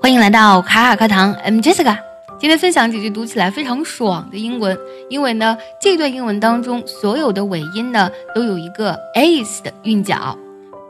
[0.00, 1.98] 欢迎来到卡卡课堂，I'm Jessica。
[2.38, 10.36] 今天分享几句读起来非常爽的英文，因为呢，这段英文当中所有的尾音呢都有一个 s 的韵脚。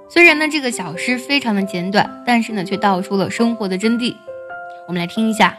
[0.08, 4.14] 虽然呢这个小诗非常的简短，但是呢却道出了生活的真谛。
[4.86, 5.56] 我们来听一下：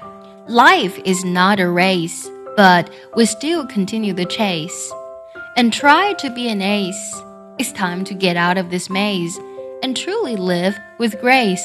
[0.48, 2.26] Life is not a race,
[2.56, 2.86] but
[3.16, 4.90] we still continue the chase
[5.56, 7.14] and try to be an ace.
[7.58, 9.34] It's time to get out of this maze
[9.82, 11.64] and truly live with grace.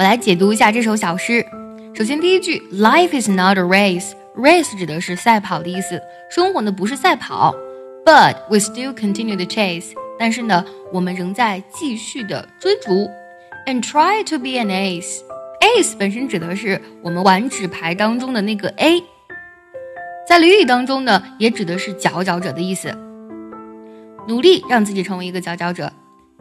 [0.00, 1.44] 我来解读一下这首小诗。
[1.92, 4.12] 首先，第一句，Life is not a race。
[4.34, 6.00] race 指的是赛跑的意思，
[6.30, 7.54] 生活呢不是赛跑。
[8.02, 9.92] But we still continue the chase。
[10.18, 13.10] 但是呢，我们仍在继续的追逐。
[13.66, 15.18] And try to be an ace。
[15.60, 19.02] ace 本身指的是我们玩纸牌当中的那个 A，
[20.26, 22.90] 在俚语当中呢，也指的是佼佼者的意思。
[24.26, 25.92] 努力让自己成为一个佼佼者。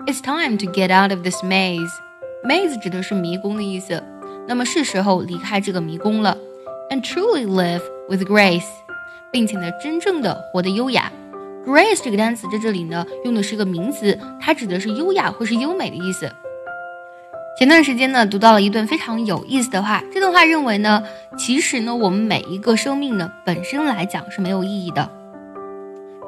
[0.05, 1.89] It's time to get out of this maze。
[2.43, 4.01] Maze 指的是迷宫的意思，
[4.47, 6.37] 那么是时候离开这个迷宫了。
[6.89, 8.65] And truly live with grace，
[9.31, 11.11] 并且呢，真正的活得优雅。
[11.65, 16.31] Grace 这个单词在这里呢，用的是一个名词，它指的是优雅或是优美的意思。
[17.57, 21.03] 前段时间呢，读到了一段非常有意思的话，这段话认为呢，
[21.37, 25.09] 其实呢，我们每一个生命呢，本身来讲是没有意义的。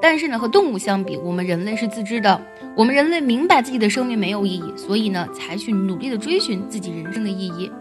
[0.02, 2.42] 但是呢，和动物相比，我们人类是自知的。
[2.76, 7.72] 我们人类明白自己的生命没有意义，所以呢，才去努力的追寻自己人生的意义。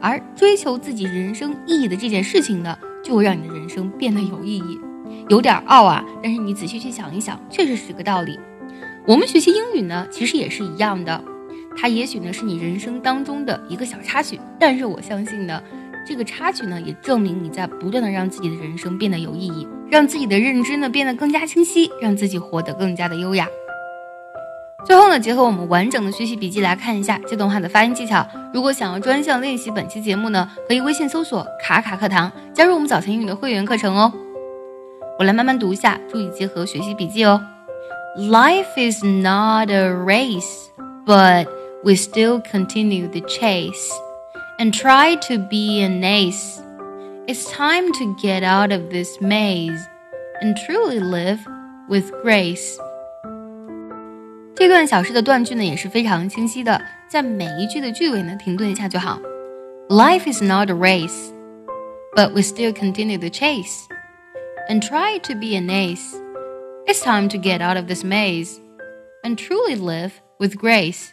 [0.00, 4.80] 而追求自己人生意义的这件事情呢，就会让你的人生变得有意义。
[5.28, 8.38] 有点傲啊，但是你仔细去想一想，确实是个道理。
[9.06, 11.22] 我们学习英语呢，其实也是一样的。
[11.76, 15.62] 它也许呢是你人生当中的一个小插曲，但是我相信呢。
[16.08, 23.46] 这个插曲呢，也证明你在不断的让自己的人生变得有意义，让自己的认知呢变得更加清晰，让自己活得更加的优雅。
[24.86, 28.26] 最后呢，结合我们完整的学习笔记来看一下这段话的发音技巧。
[28.54, 34.10] 如果想要专项练习本期节目呢，可以微信搜索“卡卡课堂”，加入我们早餐英语的会员课程哦。
[35.18, 37.38] 我来慢慢读一下，注意结合学习笔记哦。
[38.16, 40.68] Life is not a race,
[41.04, 41.46] but
[41.84, 43.90] we still continue the chase.
[44.59, 46.61] and try to be an ace.
[47.27, 49.79] It's time to get out of this maze
[50.41, 51.39] and truly live
[51.89, 52.77] with grace.
[54.55, 59.19] 这段小诗的断句呢也是非常清晰的，在每一句的句尾呢停顿一下就好。
[59.89, 61.31] Life is not a race,
[62.15, 63.87] but we still continue the chase
[64.69, 66.15] and try to be an ace.
[66.85, 68.59] It's time to get out of this maze
[69.23, 71.07] and truly live with grace.